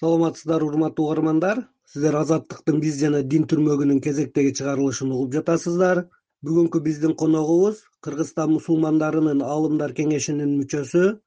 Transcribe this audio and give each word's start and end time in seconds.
саламатсыздарбы 0.00 0.68
урматтуу 0.70 1.06
угармандар. 1.06 1.66
Сиздер 1.92 2.16
азаттыктын 2.22 2.80
биз 2.80 2.96
жана 3.00 3.20
дин 3.22 3.44
түрмөгүнүн 3.50 4.00
кезектеги 4.00 4.54
чыгарылышын 4.56 5.10
угуп 5.12 5.34
жатасыздар. 5.34 6.06
Бүгүнкү 6.46 6.80
биздин 6.80 7.12
коногубуз 7.20 7.82
кыргызстан 8.00 8.54
мусулмандарынын 8.54 9.42
аалымдар 9.44 9.92
кеңешинин 9.98 10.54
мүчөсү 10.62 11.18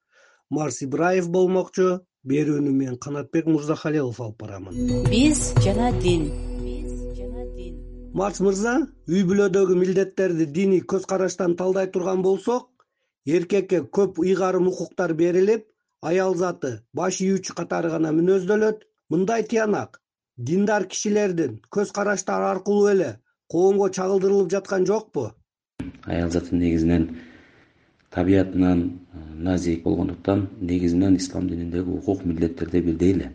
марс 0.50 0.82
ибраев 0.88 1.30
болмокчу. 1.30 2.00
Берүүнү 2.26 2.72
мен 2.72 2.98
канатбек 2.98 3.46
мырзахалилов 3.52 4.22
алып 4.24 4.42
барамын. 4.42 5.04
Биз 5.12 5.52
жана 5.62 5.92
дин. 6.00 6.32
Марс 8.14 8.40
мырза 8.46 8.74
үй 9.10 9.24
бүлөдөгү 9.28 9.76
милдеттерди 9.76 10.46
диний 10.46 10.82
көз 10.82 11.06
караштан 11.10 11.56
талдай 11.60 11.90
турган 11.94 12.22
болсок 12.22 12.70
эркекке 13.26 13.82
көп 13.98 14.22
ыйгарым 14.24 14.68
укуктар 14.70 15.14
берилип 15.18 15.66
аял 16.10 16.36
заты 16.36 16.72
баш 16.94 17.22
ийүүчү 17.24 17.56
катары 17.60 17.90
гана 17.96 18.12
мүнөздөлөт 18.12 18.84
мындай 19.10 19.44
тыянак. 19.44 20.00
Диндар 20.38 20.88
кишилердин 20.92 21.60
көз 21.74 21.92
караштары 21.96 22.50
аркылуу 22.54 22.90
эле 22.92 23.12
коомго 23.52 23.90
чагылдырылып 23.90 24.50
жаткан 24.52 24.86
жокпу? 24.86 25.32
Аял 26.06 26.30
заты 26.30 26.56
негизинен 26.56 27.10
табиятынан 28.10 29.00
назик 29.36 29.84
болгондуктан 29.84 30.48
негизинен 30.62 31.16
ислам 31.18 31.50
дининдеги 31.50 31.90
укук 31.90 32.26
милдеттерде 32.26 32.82
бирдей 32.82 33.14
эле 33.14 33.32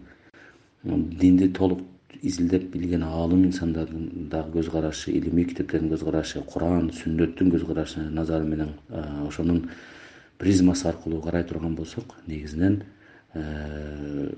динди 0.84 1.52
толук 1.52 1.80
изилдеп 2.22 2.70
билген 2.72 3.02
аалым 3.02 3.44
инсандардын 3.46 4.28
дагы 4.30 4.58
көз 4.58 4.70
карашы 4.70 5.12
илимий 5.12 5.44
китептердин 5.44 5.92
көз 5.92 6.04
карашы 6.04 6.42
куран 6.42 6.90
сүннөттүн 6.90 7.52
көз 7.54 7.66
карашы 7.66 8.00
назары 8.10 8.44
менен 8.44 8.74
ошонун 9.26 9.68
призмасы 10.38 10.88
аркылуу 10.88 11.20
карай 11.22 11.44
турган 11.44 11.74
болсок 11.74 12.14
негизинен 12.26 12.82
э, 13.34 13.42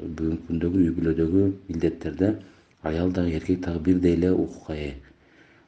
бүгүнкү 0.00 0.46
күндөгү 0.48 0.82
үй 0.84 0.90
бүлөдөгү 0.96 1.44
милдеттерде 1.68 2.34
аял 2.82 3.12
дагы 3.12 3.36
эркек 3.36 3.60
дагы 3.66 3.80
бирдей 3.80 4.16
эле 4.16 4.32
укукка 4.32 4.74
ээ. 4.74 4.94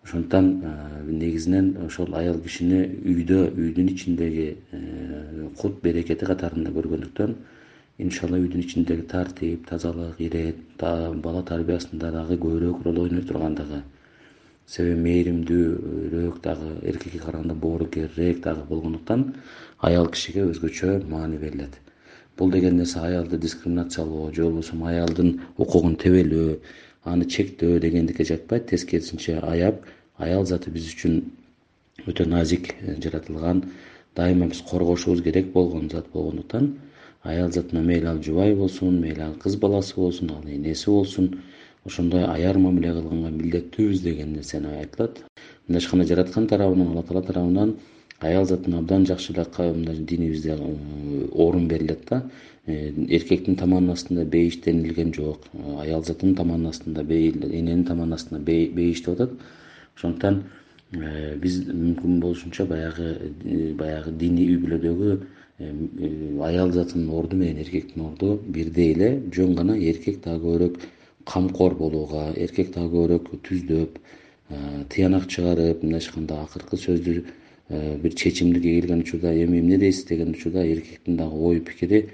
Ошондуктан 0.04 0.62
э, 0.64 1.04
негизинен 1.06 1.76
ошол 1.86 2.14
аял 2.16 2.40
кишини 2.40 2.82
үйдө 3.04 3.52
үйдүн 3.52 3.92
ичиндеги 3.92 4.56
э, 4.72 5.48
кут 5.60 5.82
берекети 5.82 6.26
катарында 6.26 6.72
көргөндүктөн 6.78 7.36
иншалла 7.98 8.40
үйдүн 8.40 8.64
ичиндеги 8.64 9.06
тартип 9.08 9.68
тазалык 9.68 10.20
ирет 10.20 10.56
бала 10.80 11.44
тарбиясында 11.44 12.10
дагы 12.10 12.40
көбүрөөк 12.40 12.86
роль 12.88 13.04
ойной 13.04 13.22
турган 13.28 13.54
дагы 13.54 13.82
себеби 14.72 15.00
мээримдүүрөөк 15.04 16.38
дагы 16.40 16.70
эркекке 16.88 17.18
караганда 17.20 17.54
боорукерирээк 17.54 18.40
дагы 18.46 18.62
болгондуктан 18.68 19.34
аял 19.78 20.08
кишиге 20.08 20.46
өзгөчө 20.48 21.02
маани 21.12 21.36
берилет. 21.36 21.76
Бул 22.38 22.50
деген 22.50 22.78
нерсе 22.80 22.98
аялды 23.00 23.36
дискриминациялоо 23.36 24.32
же 24.32 24.46
болбосо 24.46 24.76
аялдын 24.92 25.40
укугун 25.58 25.96
тебелөө 25.96 26.56
аны 27.04 27.28
чектөө 27.28 27.80
дегендикке 27.84 28.24
жатпайт. 28.24 28.70
Тескерисинче 28.70 29.38
аяп 29.42 29.84
аял 30.16 30.46
заты 30.46 30.70
биз 30.70 30.88
үчүн 30.94 31.20
өтө 32.08 32.24
назик 32.26 32.72
э, 32.80 32.96
жаратылган 32.96 33.64
дайыма 34.16 34.48
биз 34.48 34.62
коргошубуз 34.70 35.20
керек 35.22 35.52
болгон 35.52 35.90
зат 35.90 36.08
болгондуктан 36.12 36.78
аял 37.22 37.52
затына 37.52 37.82
мейли 37.82 38.06
ал 38.06 38.22
жубай 38.22 38.54
болсун 38.54 39.00
мейли 39.00 39.20
ал 39.20 39.34
кыз 39.34 39.56
баласы 39.56 39.94
болсун 39.96 40.30
ал 40.30 40.48
энеси 40.48 40.88
болсун 40.90 41.42
ошондой 41.84 42.24
аяр 42.24 42.58
мамиле 42.58 42.92
кылганга 42.92 43.30
милдеттүүбүз 43.30 44.02
деген 44.02 44.36
нерсени 44.36 44.76
айтылат 44.82 45.24
мындайча 45.68 45.86
айтканда 45.86 46.08
жараткан 46.14 46.46
тарабынан 46.46 46.92
алла 46.92 47.02
таала 47.02 47.22
тарабынан 47.26 47.76
аял 48.22 48.46
затына 48.46 48.78
абдан 48.78 49.06
жакшы 49.06 49.32
эле 49.32 49.94
динибизде 49.94 50.56
э, 50.58 51.28
орун 51.34 51.68
берилет 51.68 52.06
да. 52.08 52.30
Э, 52.66 52.92
эркектин 53.08 53.56
таманынын 53.56 53.92
астында 53.92 54.24
бейиш 54.24 54.60
денилген 54.62 55.12
жок 55.14 55.40
аял 55.80 56.04
затынын 56.04 56.36
таманынын 56.36 56.70
астында 56.70 57.02
эненин 57.02 57.84
таманынын 57.84 58.14
астында 58.14 58.40
бейиш 58.40 59.02
деп 59.02 59.14
атат. 59.14 59.30
Ошондуктан 59.96 60.44
э, 60.92 61.36
биз 61.36 61.66
мүмкүн 61.66 62.20
болушунча 62.20 62.66
баягы 62.66 63.34
баягы 63.74 64.12
диний 64.12 64.54
үй 64.54 64.62
бүлөдөгү 64.62 66.42
аял 66.42 66.72
затынын 66.72 67.10
орду 67.10 67.36
менен 67.36 67.58
эркектин 67.62 68.06
орду 68.06 68.40
бирдей 68.46 68.94
эле 68.94 69.22
жөн 69.34 69.54
гана 69.54 69.76
эркек 69.76 70.22
дагы 70.24 70.46
көбүрөөк 70.46 70.78
камкор 71.26 71.74
болууга 71.74 72.32
эркек 72.36 72.72
дагы 72.74 72.90
көбүрөөк 72.94 73.30
түздөп 73.48 73.98
тыянак 74.92 75.28
чыгарып 75.28 75.82
мындайча 75.82 76.10
айтканда 76.10 76.40
акыркы 76.44 76.76
сөздү 76.76 77.22
бир 78.02 78.14
чечимдике 78.14 78.80
келген 78.80 79.00
учурда 79.00 79.32
эми 79.32 79.60
эмне 79.60 79.78
дейсиз 79.78 80.04
деген 80.04 80.30
учурда 80.30 80.66
эркектин 80.66 81.16
дагы 81.16 81.36
ой 81.36 81.60
пикири 81.60 82.08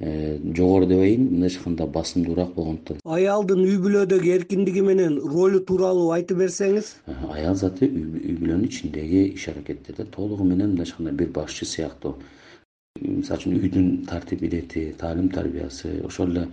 жогору 0.00 0.86
дебейин 0.86 1.26
мындайча 1.30 1.58
айтканда 1.58 1.86
басымдуураак 1.86 2.54
болгондуктан. 2.54 3.00
Аялдын 3.04 3.64
үй 3.66 3.76
бүлөдөгү 3.84 4.34
эркиндиги 4.36 4.80
менен 4.80 5.18
ролу 5.18 5.60
тууралуу 5.60 6.10
айтып 6.16 6.40
берсеңиз? 6.44 6.94
Аял 7.28 7.56
заты 7.56 7.88
үй 7.88 8.36
бүлөнүн 8.38 8.64
ичиндеги 8.68 9.26
иш 9.34 9.48
аракеттерде 9.52 10.06
толугу 10.14 10.44
менен 10.44 10.72
мындайча 10.72 10.94
айтканда 10.94 11.12
бир 11.12 11.32
башчы 11.36 11.66
сыяктуу. 11.66 12.14
Мисалы 13.00 13.40
үчүн 13.40 13.58
үйдүн 13.60 13.90
тартип 14.08 14.42
ирети 14.42 14.94
таалим 14.98 15.28
тарбиясы 15.28 16.00
ошол 16.04 16.32
эле 16.32 16.48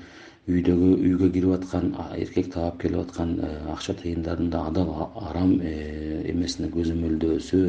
үйдөгү 0.47 0.90
үйгө 1.03 1.28
кирип 1.35 1.53
аткан 1.58 1.90
эркек 2.16 2.53
таап 2.53 2.78
келип 2.80 3.02
аткан 3.02 3.34
э, 3.44 3.47
акча 3.74 3.94
тыйындардын 4.00 4.50
да 4.50 4.62
адал 4.69 5.12
арам 5.19 5.58
э, 5.59 6.24
эмесине 6.31 6.69
көзөмөлдөөсү 6.72 7.59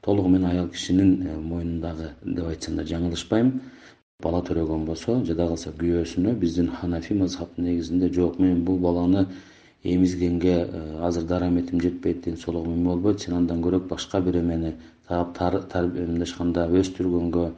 толугу 0.00 0.30
менен 0.32 0.48
аял 0.48 0.70
кишинин 0.72 1.10
э, 1.20 1.36
мойнундагы 1.36 2.14
деп 2.24 2.48
айтсам 2.48 2.80
да 2.80 2.86
жаңылышпайм. 2.88 3.52
Бала 4.24 4.40
төрөгөн 4.40 4.86
болсо 4.88 5.20
жада 5.24 5.50
калса 5.52 5.74
күйөөсүнө 5.76 6.32
биздин 6.40 6.72
ханафи 6.80 7.14
мазхабтын 7.14 7.68
негизинде 7.68 8.08
жок 8.08 8.38
мен 8.40 8.64
бул 8.64 8.78
баланы 8.78 9.26
эмизгенге 9.84 10.56
азыр 11.04 11.24
дараметим 11.24 11.80
жетпейт 11.80 12.24
ден 12.24 12.36
соолугум 12.36 12.72
эме 12.72 12.88
болбойт. 12.88 13.20
Сен 13.20 13.34
андан 13.34 13.60
көрө 13.62 13.84
башка 13.86 14.20
бир 14.20 14.40
эмени 14.40 14.74
таап 15.08 15.36
мындайча 15.36 16.32
айтканда 16.40 16.70
өстүргөнгө 16.80 17.50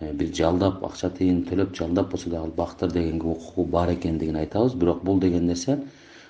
бир 0.00 0.30
жалдап 0.34 0.82
акча 0.84 1.10
тыйын 1.10 1.44
төлөп 1.48 1.74
жалдап 1.78 2.10
болсо 2.10 2.30
дагы 2.30 2.50
бактыр 2.56 2.90
дегенге 2.92 3.26
укугу 3.26 3.64
бар 3.64 3.92
экендигин 3.94 4.36
айтабыз. 4.36 4.74
Бирок 4.74 5.04
бул 5.04 5.20
деген 5.20 5.46
нерсе 5.46 5.78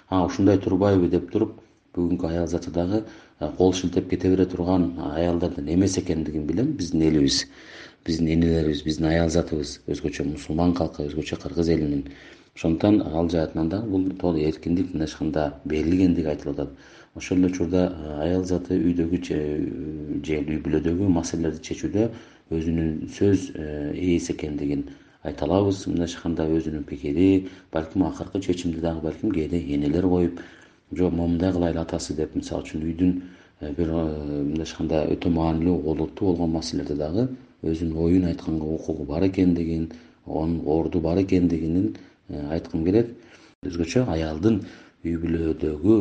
а 0.09 0.25
ушундай 0.27 0.59
турбайбы? 0.59 1.09
деп 1.09 1.31
туруп 1.33 1.61
бүгүнкү 1.95 2.29
аял 2.29 2.47
заты 2.47 2.71
дагы 2.71 3.05
э, 3.41 3.51
кол 3.57 3.73
шилтеп 3.73 4.09
кете 4.11 4.29
бере 4.31 4.47
турган 4.47 4.93
аялдардан 5.15 5.69
эмес 5.69 5.97
экендигин 5.99 6.47
билем. 6.47 6.73
Биздин 6.73 7.03
элибиз 7.03 7.47
биздин 8.05 8.29
энелерибиз 8.29 8.83
биздин 8.83 9.07
аял 9.07 9.31
затыбыз 9.31 9.81
өзгөчө 9.89 10.25
мусулман 10.33 10.75
калкы 10.75 11.07
өзгөчө 11.09 11.41
кыргыз 11.43 11.69
элинин. 11.69 12.05
Ошондуктан 12.57 13.01
ал 13.03 13.31
жаатынан 13.31 13.69
дагы 13.69 13.89
бул 13.89 14.37
эркиндик 14.37 14.93
мындайча 14.93 15.15
айтканда 15.15 15.55
берилгендиги 15.65 16.29
айтылып 16.29 16.61
атат. 16.61 16.77
Ошол 17.15 17.39
эле 17.39 17.47
учурда 17.47 17.87
э, 17.97 18.21
аял 18.27 18.45
заты 18.45 18.75
үйдөгү 18.75 19.23
же 19.25 20.39
үй 20.43 20.61
бүлөдөгү 20.61 21.09
маселелерди 21.09 21.63
чечүүдө 21.63 22.11
өзүнүн 22.50 23.09
сөз 23.09 23.50
э, 23.55 23.93
ээси 23.94 24.32
экендигин 24.34 24.84
айта 25.22 25.47
алабыз. 25.47 25.87
Мындайча 25.87 26.19
айтканда 26.19 26.49
өзүнүн 26.53 26.84
пикири 26.84 27.49
балким 27.72 28.05
акыркы 28.05 28.41
чечимди 28.41 28.81
дагы 28.81 29.00
балким 29.00 29.32
кээде 29.32 29.60
энелер 29.75 30.09
коюп 30.09 30.41
жок 30.93 31.12
момундай 31.12 31.53
кылайлы 31.53 31.81
атасы 31.81 32.15
деп 32.15 32.34
мисалы 32.34 32.62
үчүн 32.62 32.84
үйдүн 32.84 33.15
э, 33.60 33.72
бир 33.72 33.88
э, 33.88 34.43
мындайча 34.50 34.75
айтканда 34.75 35.04
өтө 35.15 35.33
маанилүү 35.33 35.77
олуттуу 35.93 36.33
болгон 36.33 36.53
маселелерде 36.59 36.97
дагы 37.00 37.28
өзүнүн 37.62 37.97
оюн 38.04 38.28
айтканга 38.28 38.65
укугу 38.77 39.04
бар 39.09 39.25
экендигин 39.25 39.91
анын 40.27 40.60
орду 40.66 41.00
бар 41.00 41.19
экендигин 41.22 41.94
айткым 42.50 42.84
келет. 42.84 43.15
Өзгөчө 43.65 44.04
аялдын 44.12 44.60
үй 45.04 45.16
бүлөдөгү 45.21 45.97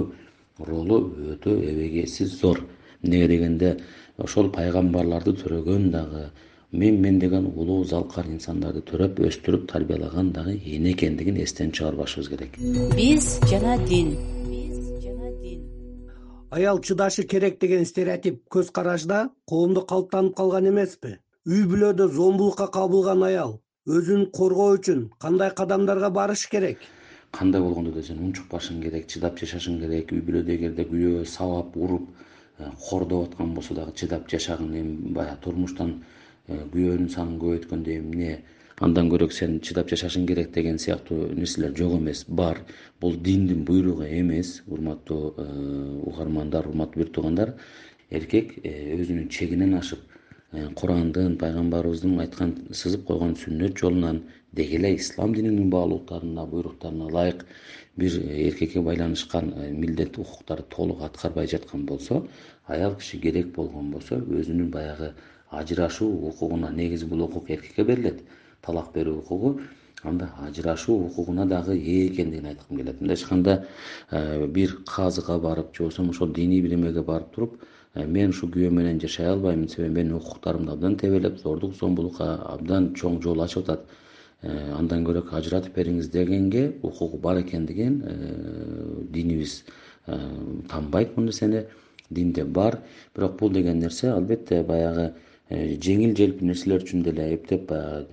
ролу 0.67 0.99
өтө 1.33 1.55
эбегейсиз 1.63 2.39
зор. 2.39 2.59
Эмнеге 3.03 3.27
дегенде 3.27 3.77
ошол 4.17 4.49
пайгамбарларды 4.53 5.33
төрөгөн 5.41 5.89
дагы 5.91 6.29
мен 6.71 7.01
мен 7.01 7.19
деген 7.19 7.45
улуу 7.55 7.83
залкар 7.85 8.27
инсандарды 8.29 8.81
төрөп 8.81 9.19
өстүрүп 9.27 9.65
тарбиялаган 9.71 10.31
дагы 10.33 10.53
эне 10.57 10.93
экендигин 10.93 11.37
эстен 11.37 11.71
чыгарбашыбыз 11.71 12.29
керек. 12.29 12.57
Биз 12.95 13.39
жана 13.49 13.77
дин. 13.87 14.15
Биз 14.49 14.77
жана 15.03 15.31
дин. 15.41 15.61
Аял 16.49 16.79
чыдашы 16.79 17.23
керек 17.23 17.59
деген 17.59 17.85
стереотип 17.85 18.41
көз 18.49 18.71
карашда 18.71 19.29
коомдо 19.45 19.81
калыптанып 19.81 20.35
калган 20.35 20.69
эмеспи? 20.69 21.17
Үй 21.45 21.65
бүлөдө 21.67 22.09
зомбулукка 22.13 22.67
кабылган 22.67 23.23
аял 23.23 23.59
өзүн 23.85 24.29
коргоо 24.31 24.77
үчүн 24.77 25.09
кандай 25.19 25.51
кадамдарга 25.51 26.09
барыш 26.09 26.47
керек? 26.47 26.77
Кандай 27.31 27.61
болгондо 27.61 27.91
да 27.91 28.03
сен 28.03 28.21
унчукпашың 28.23 28.81
керек 28.81 29.09
чыдап 29.09 29.41
жашашың 29.41 29.79
керек 29.81 30.13
үй 30.13 30.21
бүлөдө 30.21 30.53
эгерде 30.53 30.85
күйөө 30.85 31.25
сабап 31.25 31.75
уруп 31.75 32.07
кордоп 32.59 33.29
аткан 33.29 33.53
болсо 33.53 33.73
дагы 33.73 33.93
чыдап 33.95 34.29
жашагын 34.29 34.75
эми 34.75 35.13
баягы 35.13 35.41
турмуштан 35.43 36.03
э, 36.47 36.59
күйөөнүн 36.73 37.09
санын 37.09 37.39
көбөйткөндө 37.41 37.97
эмне 37.97 38.43
андан 38.79 39.09
көрө 39.09 39.29
сен 39.31 39.59
чыдап 39.59 39.89
жашашың 39.89 40.27
керек 40.27 40.51
деген 40.53 40.77
сыяктуу 40.77 41.33
нерселер 41.33 41.75
жок 41.77 41.97
эмес. 41.99 42.25
Бар 42.27 42.61
бул 43.01 43.15
диндин 43.15 43.63
буйругу 43.65 44.05
эмес 44.05 44.61
урматтуу 44.67 45.33
э, 45.37 45.99
угармандар 46.03 46.67
урматтуу 46.67 47.03
бир 47.03 47.11
туугандар 47.11 47.53
эркек 48.09 48.57
өзүнүн 48.63 49.29
чегинен 49.29 49.73
ашып 49.79 49.99
курандын 50.77 51.37
пайгамбарыбыздын 51.41 52.19
айткан 52.21 52.51
сызып 52.77 53.07
койгон 53.07 53.33
сүннөт 53.43 53.79
жолунан 53.79 54.19
деги 54.53 54.77
эле 54.77 54.93
ислам 54.95 55.33
дининин 55.33 55.71
баалуулуктарына 55.73 56.45
буйруктарына 56.51 57.07
ылайык 57.09 57.45
бир 57.97 58.17
эркекке 58.19 58.81
байланышкан 58.81 59.53
э, 59.55 59.71
милдет 59.71 60.17
укуктарды 60.17 60.65
толук 60.69 61.01
аткарбай 61.01 61.47
жаткан 61.47 61.85
болсо 61.85 62.27
аял 62.65 62.95
киши 62.95 63.19
керек 63.19 63.53
болгон 63.55 63.91
болсо 63.91 64.15
өзүнүн 64.15 64.69
баягы 64.71 65.13
ажырашуу 65.51 66.27
укугуна 66.29 66.71
негизи 66.71 67.05
бул 67.05 67.21
укук 67.21 67.49
эркекке 67.49 67.83
берилет 67.83 68.23
талак 68.61 68.93
берүү 68.95 69.19
укугу 69.19 69.59
анда 70.03 70.29
ажырашуу 70.47 71.05
укугуна 71.05 71.45
дагы 71.45 71.75
ээ 71.77 72.07
экендигин 72.07 72.45
айткым 72.45 72.77
келет. 72.77 72.99
Мындайча 73.01 73.23
айтканда 73.23 73.65
э, 74.11 74.47
бир 74.47 74.77
казыга 74.85 75.37
барып 75.39 75.75
же 75.75 75.83
болбосо 75.83 76.09
ошол 76.09 76.33
диний 76.33 76.61
биримеге 76.61 77.01
барып 77.01 77.33
туруп 77.35 77.61
э, 77.93 78.05
мен 78.05 78.29
ушул 78.29 78.49
күйөөм 78.49 78.71
менен 78.71 78.99
жашай 78.99 79.27
албайм 79.27 79.67
себеби 79.69 80.01
менин 80.01 80.15
укуктарымды 80.15 80.71
абдан 80.71 80.97
тебелеп 80.97 81.37
зордук 81.39 81.75
зомбулукка 81.75 82.35
абдан 82.55 82.93
чоң 82.95 83.21
жол 83.21 83.41
ачып 83.41 83.69
атат 83.69 83.85
андан 84.43 85.05
көрө 85.07 85.23
ажыратып 85.31 85.75
бериңиз 85.77 86.09
дегенге 86.11 86.73
укугу 86.83 87.17
бар 87.17 87.39
экендигин 87.41 88.01
динибиз 89.11 89.63
тааныбайт 90.05 91.15
бул 91.15 91.23
нерсени 91.25 91.65
динде 92.09 92.43
бар. 92.43 92.81
Бирок 93.15 93.39
бул 93.39 93.49
деген 93.49 93.79
нерсе 93.79 94.11
албетте 94.11 94.63
баягы 94.63 95.13
жеңил 95.49 96.15
желпи 96.17 96.45
нерселер 96.45 96.83
үчүн 96.83 97.03
деле 97.03 97.33
эптеп 97.35 97.69
баягы 97.69 98.07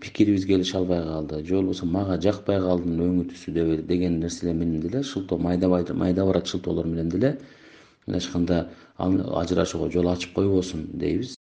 пикирибиз 0.00 0.46
келише 0.46 0.78
албай 0.78 1.02
калды. 1.04 1.44
Же 1.44 1.56
болбосо 1.56 1.86
мага 1.86 2.16
жакпай 2.20 2.60
калдын 2.60 3.00
өңү 3.00 3.28
түсү 3.34 3.82
деген 3.86 4.20
нерселер 4.20 4.54
менен 4.54 4.80
деле 4.80 5.02
шылтоо 5.02 5.38
майда 5.38 5.68
барат 5.68 6.46
шылтоолор 6.46 6.86
менен 6.86 7.08
деле 7.08 7.38
мындайча 8.06 8.26
айтканда 8.26 8.68
ажырашууга 8.96 9.90
жол 9.92 10.08
ачып 10.08 10.34
койбосун 10.34 10.88
дейбиз 10.94 11.36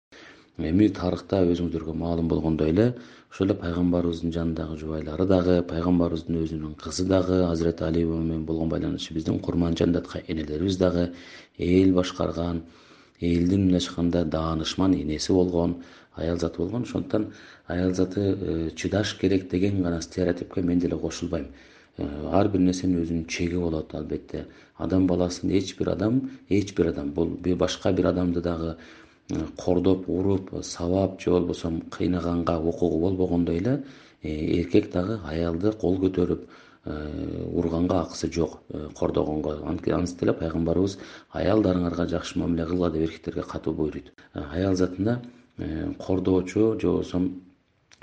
эми 0.59 0.89
тарыхта 0.89 1.43
өзүңүздөргө 1.45 1.95
маалым 1.95 2.29
болгондой 2.29 2.71
эле 2.71 2.87
ошол 3.31 3.49
эле 3.49 3.59
пайгамбарыбыздын 3.61 4.33
жанындагы 4.33 4.79
жубайлары 4.81 5.27
дагы 5.27 5.61
пайгамбарыбыздын 5.73 6.41
өзүнүн 6.45 6.75
кызы 6.81 7.05
дагы 7.05 7.43
азирети 7.51 7.85
али 7.85 8.05
менен 8.05 8.45
болгон 8.45 8.69
байланышы 8.69 9.15
биздин 9.15 9.39
курман 9.41 9.77
жандаткан 9.77 10.23
энелерибиз 10.29 10.79
дагы 10.79 11.13
эл 11.59 11.93
башкарган 11.95 12.63
элдин 13.21 13.67
мындайча 13.67 13.91
айтканда 13.91 14.25
даанышман 14.25 14.95
энеси 14.95 15.33
болгон 15.33 15.83
аял 16.17 16.39
заты 16.39 16.59
болгон. 16.59 16.83
Ошондуктан 16.83 17.33
аял 17.67 17.95
заты 17.95 18.21
э, 18.21 18.71
чыдаш 18.75 19.19
керек 19.19 19.49
деген 19.51 19.83
гана 19.83 20.01
стереотипке 20.01 20.63
мен 20.63 20.79
деле 20.79 20.99
кошулбайм. 20.99 21.47
Э, 21.99 22.29
ар 22.33 22.49
бир 22.49 22.61
нерсенин 22.61 23.03
өзүнүн 23.03 23.27
чеги 23.27 23.57
болот 23.57 23.95
албетте. 23.95 24.47
Адам 24.77 25.07
баласын 25.07 25.51
эч 25.51 25.77
бир 25.79 25.91
адам 25.91 26.31
эч 26.49 26.75
бир 26.75 26.89
адам 26.89 27.13
бул 27.13 27.37
башка 27.57 27.93
бир 27.93 28.07
адамды 28.07 28.41
дагы 28.41 28.77
кордоп 29.57 30.09
уруп 30.09 30.51
сабап 30.63 31.21
же 31.21 31.31
болбосо 31.31 31.73
кыйнаганга 31.91 32.59
укугу 32.59 33.01
болбогондой 33.01 33.59
эле 33.59 33.85
эркек 34.23 34.93
дагы 34.93 35.21
аялды 35.25 35.73
кол 35.73 35.99
көтөрүп 35.99 36.49
урганга 36.87 38.03
акысы 38.03 38.33
жок 38.33 38.61
кордогонго. 38.99 39.61
Антип 39.67 40.21
деле 40.21 40.33
пайгамбарыбыз 40.33 40.99
аялдарыңарга 41.33 42.07
жакшы 42.09 42.39
мамиле 42.39 42.67
кылгыла 42.67 42.91
деп 42.91 43.09
эркектерге 43.09 43.43
катуу 43.43 43.75
буйруйт 43.75 44.13
аял 44.35 44.77
затында 44.77 45.21
Э, 45.59 45.93
кордоочу 45.99 46.79
же 46.79 46.91
болбосо 46.91 47.43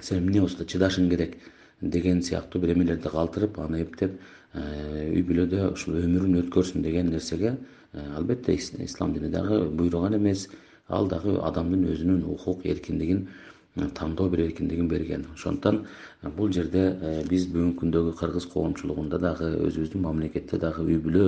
сен 0.01 0.23
эмне 0.23 0.41
болсо 0.41 0.57
да 0.57 0.65
чыдашың 0.65 1.09
керек 1.09 1.35
деген 1.81 2.23
сыяктуу 2.23 2.59
бирдемелерди 2.61 3.09
калтырып 3.13 3.59
аны 3.61 3.83
эптеп 3.83 4.15
э, 4.53 5.11
үй 5.13 5.21
бүлөдө 5.21 5.67
ушул 5.75 5.99
өмүрүн 5.99 6.39
өткөрсүн 6.41 6.81
деген 6.81 7.11
нерсеге 7.13 7.51
э, 7.93 8.15
албетте 8.17 8.55
ислам 8.55 9.13
дини 9.13 9.29
дагы 9.29 9.67
буйруган 9.69 10.17
эмес 10.17 10.47
ал 10.89 11.07
дагы 11.07 11.39
адамдын 11.41 11.87
өзүнүн 11.93 12.23
укук 12.33 12.65
эркиндигин 12.65 13.27
тандоо 13.95 14.29
бир 14.29 14.45
эркиндигин 14.47 14.87
берген. 14.87 15.25
Ошондуктан 15.33 15.85
бул 16.37 16.51
жерде 16.51 17.23
биз 17.29 17.47
бүгүнкү 17.47 17.79
күндөгү 17.81 18.15
кыргыз 18.19 18.45
коомчулугунда 18.53 19.19
дагы 19.19 19.49
өзүбүздүн 19.67 20.01
мамлекетте 20.01 20.59
дагы 20.61 20.85
үй 20.85 20.99
бүлө 21.01 21.27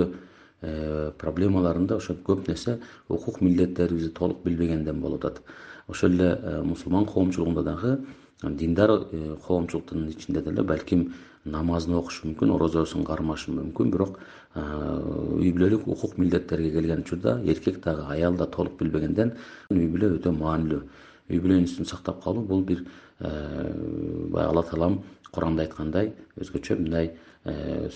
проблемаларында 1.18 1.96
ошо 1.96 2.14
көп 2.24 2.48
нерсе 2.48 2.78
укук 3.08 3.40
милдеттерибизди 3.40 4.12
толук 4.14 4.44
билбегенден 4.44 5.00
болуп 5.00 5.24
атат. 5.24 5.42
Ошол 5.88 6.12
эле 6.12 6.38
э, 6.42 6.62
мусулман 6.62 7.06
коомчулугунда 7.06 7.62
дагы 7.62 7.98
диндар 8.42 8.90
э, 8.90 9.36
коомчулуктун 9.46 10.08
ичинде 10.08 10.42
деле 10.42 10.62
балким 10.62 11.12
намазын 11.46 11.94
окушу 11.98 12.28
мүмкүн 12.28 12.52
орозосун 12.56 13.04
кармашы 13.06 13.52
мүмкүн. 13.54 13.90
Бирок 13.94 14.18
үй 14.56 15.50
бүлөлүк 15.54 15.86
укук 15.86 16.16
милдеттерге 16.18 16.72
келген 16.74 17.04
учурда 17.04 17.38
эркек 17.44 17.82
дагы 17.84 18.06
аял 18.12 18.36
да 18.36 18.46
толук 18.46 18.78
билбегенден 18.80 19.34
үй 19.70 19.86
бүлө 19.86 20.16
өтө 20.18 20.32
маанилүү. 20.36 20.82
Үй 21.30 21.42
бүлө 21.42 21.60
институтун 21.62 21.90
сактап 21.90 22.22
калуу 22.24 22.44
бул 22.46 22.64
бир 22.64 22.84
баягы 23.20 24.48
алла 24.50 24.64
таалам 24.70 25.00
куранда 25.32 25.66
айткандай 25.66 26.12
өзгөчө 26.40 26.80
мындай 26.82 27.14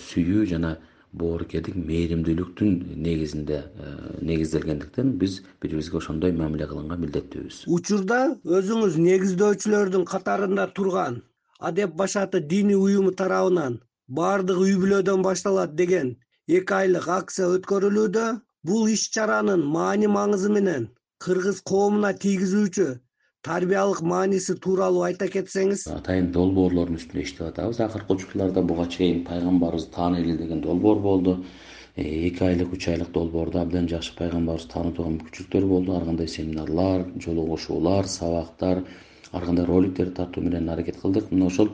сүйүү 0.07 0.47
жана 0.53 0.77
боорукердик 1.11 1.75
мээримдүүлүктүн 1.75 2.77
негизинде 3.03 3.63
негизделгендиктен 4.23 5.17
биз 5.19 5.41
бири 5.41 5.73
бирибизге 5.73 5.97
ошондой 5.99 6.31
мамиле 6.31 6.67
кылганга 6.69 6.95
милдеттүүбүз. 7.01 7.65
Учурда 7.67 8.21
өзүңүз 8.45 8.95
негиздөөчүлөрдүн 9.07 10.07
катарында 10.07 10.69
турган 10.77 11.19
адеп 11.69 11.95
башаты 12.01 12.41
диний 12.53 12.79
уюму 12.85 13.11
тарабынан 13.21 13.79
баардыгы 14.19 14.63
үй 14.69 14.75
бүлөдөн 14.81 15.21
башталат 15.27 15.75
деген 15.81 16.15
эки 16.57 16.73
айлык 16.79 17.07
акция 17.19 17.51
өткөрүлүүдө 17.57 18.25
бул 18.69 18.89
иш 18.95 19.05
чаранын 19.15 19.63
маани 19.75 20.09
маңызы 20.17 20.49
менен 20.57 20.89
кыргыз 21.25 21.61
коомуна 21.71 22.11
тийгизүүчү 22.23 22.87
тарбиялык 23.47 24.01
мааниси 24.11 24.55
тууралуу 24.63 25.03
айта 25.07 25.27
кетсеңиз 25.35 25.87
атайын 25.95 26.31
долбоорлордун 26.35 26.99
үстүндө 26.99 27.23
иштеп 27.25 27.47
атабыз. 27.47 27.79
Акыркы 27.85 28.17
учурларда 28.17 28.61
буга 28.71 28.87
чейин 28.95 29.23
пайгамбарыбызды 29.29 29.93
тааныйлы 29.95 30.37
деген 30.41 30.61
долбоор 30.65 30.99
болду. 31.05 31.37
Э, 31.95 32.03
эки 32.03 32.43
айлык 32.45 32.73
үч 32.75 32.87
айлык 32.93 33.09
долбоордо 33.17 33.61
абдан 33.61 33.89
жакшы 33.89 34.13
пайгамбарыбызды 34.19 34.73
таанытууга 34.73 35.13
мүмкүнчүлүктөр 35.15 35.65
болду. 35.73 35.95
Ар 35.97 36.05
кандай 36.09 36.27
семинарлар 36.27 37.07
жолугушуулар 37.25 38.07
сабактар 38.07 38.83
ар 39.31 39.45
кандай 39.45 39.65
роликтерди 39.65 40.15
тартуу 40.15 40.43
менен 40.43 40.69
аракет 40.69 40.97
кылдык. 41.01 41.31
Мына 41.31 41.45
ошол 41.45 41.69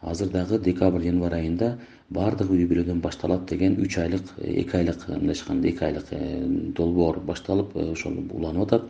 азыр 0.00 0.28
дагы 0.28 0.58
декабрь 0.58 1.06
январь 1.06 1.34
айында 1.40 1.78
баардыгы 2.10 2.56
үй 2.56 2.66
бүлөдөн 2.70 3.00
башталат 3.00 3.46
деген 3.50 3.78
үч 3.80 3.98
айлык 3.98 4.32
эки 4.38 4.76
айлык 4.76 5.06
мындайча 5.08 5.42
айтканда 5.42 5.68
эки 5.68 5.84
айлык 5.84 6.06
э, 6.10 6.44
долбоор 6.76 7.20
башталып 7.20 7.76
э, 7.76 7.90
ошол 7.92 8.18
уланып 8.30 8.66
атат 8.66 8.88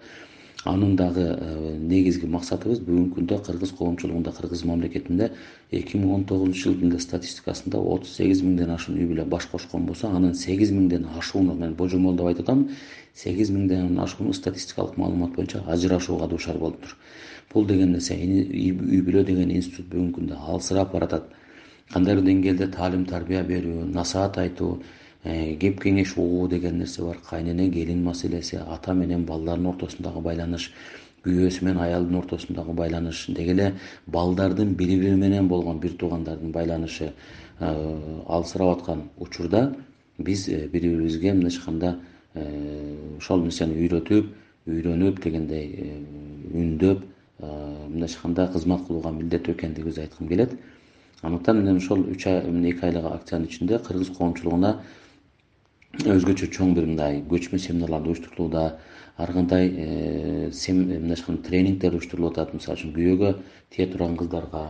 анын 0.64 0.97
дагы 0.97 1.25
э, 1.25 1.76
негизги 1.79 2.26
максатыбыз 2.31 2.81
бүгүнкү 2.87 3.17
күндө 3.17 3.38
кыргыз 3.47 3.73
коомчулугунда 3.79 4.32
кыргыз 4.37 4.62
мамлекетинде 4.69 5.32
эки 5.70 5.99
миң 5.99 6.14
он 6.14 6.25
тогузунчу 6.25 6.70
жылдын 6.70 7.00
статистикасында 7.03 7.81
отуз 7.81 8.14
сегиз 8.17 8.44
миңден 8.47 8.70
ашуун 8.70 9.00
үй 9.00 9.09
бүлө 9.11 9.26
баш 9.26 9.49
кошкон 9.50 9.87
болсо 9.87 10.09
анын 10.09 10.34
сегиз 10.39 10.70
миңден 10.70 11.08
ашууну 11.19 11.56
мен 11.58 11.75
божомолдоп 11.75 12.31
айтып 12.31 12.46
атам 12.46 12.69
сегиз 13.15 13.51
миңден 13.51 13.98
ашууну 13.98 14.32
статистикалык 14.39 14.96
маалымат 15.03 15.34
боюнча 15.34 15.65
ажырашууга 15.67 16.29
дуушар 16.31 16.58
болуптур 16.63 16.96
бул 17.53 17.67
деген 17.67 17.93
нерсе 17.93 18.17
үй 18.17 19.03
бүлө 19.05 19.25
деген 19.29 19.51
институт 19.51 19.91
бүгүнкү 19.93 20.20
күндө 20.20 20.39
алсырап 20.55 20.93
баратат. 20.94 21.29
Кандайдыр 21.93 22.25
деңгээлде 22.25 22.70
таалим 22.72 23.05
тарбия 23.05 23.43
берүү 23.44 23.84
насаат 23.93 24.39
айтуу 24.41 24.79
кеп 25.24 25.81
кеңеш 25.82 26.17
угуу 26.17 26.48
деген 26.48 26.79
нерсе 26.79 27.02
бар. 27.02 27.19
Кайнене 27.29 27.70
келин 27.70 28.02
маселеси 28.05 28.56
ата 28.56 28.94
менен 28.94 29.24
балдардын 29.24 29.70
ортосундагы 29.70 30.20
байланыш 30.20 30.72
күйөөсү 31.22 31.64
менен 31.64 31.81
аялдын 31.84 32.19
ортосундагы 32.19 32.72
байланыш. 32.74 33.26
Деги 33.29 33.55
эле 33.55 33.72
балдардын 34.06 34.74
бири 34.74 34.98
бири 34.98 35.14
менен 35.14 35.48
болгон 35.48 35.79
бир 35.81 35.94
туугандардын 35.98 36.52
байланышы 36.52 37.12
э, 37.60 38.22
алсырап 38.26 38.79
аткан 38.79 39.08
учурда 39.19 39.76
биз 40.19 40.48
э, 40.48 40.67
бири 40.67 40.88
бирибизге 40.88 41.32
мындайча 41.32 41.60
айтканда 41.60 41.96
ошол 43.19 43.44
нерсени 43.44 43.76
үйрөтүп 43.76 44.31
үйрөнүп 44.67 45.22
дегендей 45.22 46.02
үндөп 46.50 47.05
мындайча 47.43 48.17
айтканда 48.17 48.48
кызмат 48.55 48.86
кылууга 48.88 49.12
милдеттүү 49.12 49.55
экендигибизди 49.55 50.00
айткым 50.00 50.29
келет. 50.29 50.56
Андыктан 51.22 51.62
мен 51.62 51.76
ошол 51.76 52.00
үч 52.10 52.26
ай 52.26 52.41
эки 52.41 52.84
айлык 52.84 53.05
акциянын 53.05 53.46
ичинде 53.46 53.79
кыргыз 53.79 54.10
коомчулугуна 54.17 54.81
өзгөчө 55.93 56.46
чоң 56.56 56.70
бир 56.72 56.87
мындай 56.89 57.19
көчмө 57.29 57.58
семинарлар 57.61 58.06
уюштурулууда 58.08 58.63
ар 59.20 59.32
кандай 59.32 59.67
э, 59.69 60.49
мындайча 60.49 61.20
айтканда 61.20 61.49
тренингдер 61.49 61.96
уюштурулуп 61.99 62.32
атат 62.39 62.55
мисалы 62.56 62.79
үчүн 62.79 62.94
күйөөгө 62.96 63.32
тие 63.77 63.87
турган 63.93 64.17
кыздарга 64.17 64.63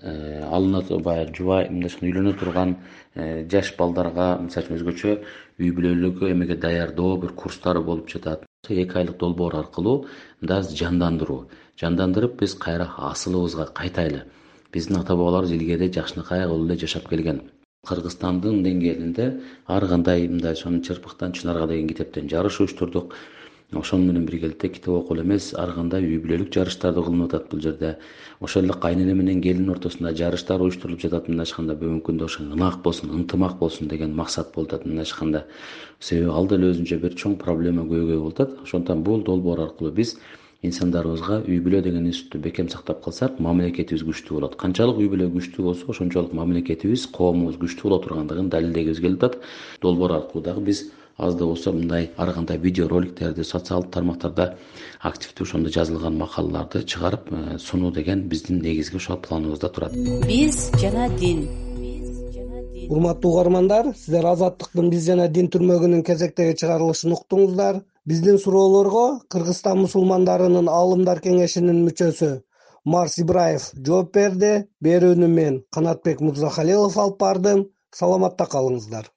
э, 0.00 0.40
алына 0.48 0.80
баягы 1.04 1.36
жубай 1.36 1.68
мындайча 1.68 1.98
айтканда 1.98 2.08
үйлөнө 2.08 2.34
турган 2.40 2.74
э, 3.14 3.44
жаш 3.52 3.74
балдарга 3.76 4.30
мисалы 4.40 4.64
үчүн 4.64 4.80
өзгөчө 4.80 5.14
үй 5.60 5.70
бүлөлүк 5.76 6.24
эмеге 6.30 6.56
даярдоо 6.56 7.18
бир 7.20 7.36
курстары 7.36 7.84
болуп 7.84 8.08
жатат. 8.08 8.48
Эки 8.68 8.96
айлык 8.96 9.18
долбоор 9.20 9.60
аркылуу 9.60 10.06
мындай 10.40 10.64
жандандыруу. 10.64 11.48
Жандандырып 11.76 12.40
биз 12.40 12.56
кайра 12.56 12.88
асылыбызга 12.96 13.68
кайтайлы. 13.76 14.24
Биздин 14.72 15.02
ата 15.04 15.16
бабаларыбыз 15.16 15.52
илгери 15.52 15.92
жакшынакай 15.92 16.46
кылып 16.46 16.70
эле 16.70 16.80
жашап 16.80 17.08
келген 17.08 17.42
кыргызстандын 17.88 18.62
деңгээлинде 18.66 19.26
ар 19.66 19.86
кандай 19.88 20.28
мындай 20.28 20.54
чырпыктан 20.54 21.32
чынарга 21.32 21.66
деген 21.66 21.88
китептен 21.88 22.28
жарыш 22.28 22.60
уюштурдук 22.60 23.14
ошону 23.78 24.06
менен 24.06 24.24
биргеликте 24.26 24.68
китеп 24.68 24.88
окуу 24.88 25.16
эле 25.16 25.22
эмес 25.22 25.54
ар 25.54 25.72
кандай 25.74 26.02
үй 26.02 26.18
бүлөлүк 26.18 26.50
жарыштарды 26.54 27.02
кылынып 27.06 27.28
атат 27.28 27.50
бул 27.50 27.60
жерде. 27.60 27.96
Ошол 28.40 28.64
эле 28.64 28.74
кайнене 28.82 29.14
менен 29.14 29.40
келин 29.40 29.70
ортосунда 29.70 30.12
жарыштар 30.16 30.60
уюштурулуп 30.60 31.00
жатат 31.00 31.28
мындайча 31.28 31.54
айтканда 31.54 31.76
бүгүнкү 31.78 32.06
күндө 32.08 32.24
ошо 32.26 32.42
ынак 32.42 32.82
болсун 32.82 33.14
ынтымак 33.14 33.58
болсун 33.60 33.88
деген 33.88 34.14
максат 34.16 34.52
болуп 34.54 34.72
атат 34.72 34.86
мындайча 34.86 35.14
айтканда 35.14 35.44
себеби 36.00 36.30
ал 36.34 36.48
деле 36.48 36.72
өзүнчө 36.72 36.98
бир 37.00 37.14
чоң 37.14 37.38
проблема 37.38 37.86
көйгөй 37.86 38.18
болуп 38.18 38.40
атат. 38.40 38.58
Ошондуктан 38.64 39.04
бул 39.06 39.22
долбоор 39.22 39.60
аркылуу 39.68 39.92
биз 39.94 40.16
инсандарыбызга 40.66 41.40
үй 41.48 41.58
бүлө 41.64 41.80
деген 41.86 42.06
институтту 42.10 42.42
бекем 42.44 42.68
сактап 42.68 43.00
калсак 43.04 43.38
мамлекетибиз 43.40 44.04
күчтүү 44.04 44.36
болот. 44.36 44.56
Канчалык 44.60 45.00
үй 45.00 45.08
бүлө 45.08 45.30
күчтүү 45.32 45.64
болсо 45.64 45.88
ошончолук 45.88 46.34
мамлекетибиз 46.36 47.06
коомубуз 47.16 47.56
күчтүү 47.62 47.88
боло 47.88 48.00
тургандыгын 48.04 48.50
далилдегибиз 48.52 49.00
келип 49.00 49.24
атат. 49.24 49.40
Долбоор 49.80 50.18
аркылуу 50.18 50.44
дагы 50.44 50.66
биз 50.68 50.84
аз 51.16 51.36
да 51.36 51.46
болсо 51.46 51.72
мындай 51.72 52.10
ар 52.16 52.32
кандай 52.34 52.58
видео 52.58 52.88
роликтерди 52.88 53.44
социалдык 53.44 53.90
тармактарда 53.92 54.54
активдүү 55.00 55.46
ошондой 55.46 55.72
жазылган 55.72 56.16
макалаларды 56.16 56.84
чыгарып 56.84 57.32
э, 57.32 57.58
сунуу 57.58 57.90
деген 57.90 58.28
биздин 58.28 58.60
негизги 58.60 58.96
ошол 58.96 59.16
планыбызда 59.16 59.68
турат. 59.68 59.92
Биз 60.26 60.70
жана 60.80 61.08
дин 61.16 61.46
биз 61.76 62.34
жана 62.34 62.62
дин. 62.72 62.90
Урматтуу 62.90 63.32
угармандар 63.32 63.94
сиздер 63.96 64.26
азаттыктын 64.32 64.90
биз 64.90 65.06
жана 65.06 65.28
дин 65.28 65.48
түрмөгүнүн 65.48 66.04
кезектеги 66.04 66.56
чыгарылышын 66.62 67.16
уктуңуздар 67.16 67.82
биздин 68.08 68.38
суроолорго 68.38 69.04
кыргызстан 69.32 69.80
мусулмандарынын 69.84 70.68
аалымдар 70.72 71.20
кеңешинин 71.26 71.82
мүчөсү 71.86 72.30
марс 72.84 73.18
ибраев 73.22 73.70
жооп 73.86 74.12
берди. 74.16 74.52
Берүүнү 74.84 75.28
мен 75.28 75.62
канатбек 75.74 76.20
мырзахалилов 76.20 76.98
алып 76.98 77.18
бардым. 77.20 77.64
Саламатта 77.94 78.46
калыңыздар 78.46 79.08